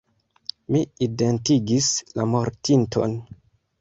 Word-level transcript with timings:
Mi 0.75 0.81
identigis 1.07 1.91
la 2.21 2.27
mortinton. 2.33 3.15